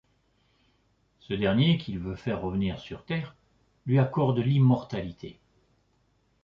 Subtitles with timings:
[1.19, 3.35] Ce dernier, qu'il veut faire revenir sur Terre,
[3.85, 5.39] lui accorde l'immortalité.